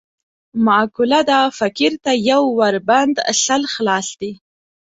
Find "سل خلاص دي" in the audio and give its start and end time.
3.43-4.31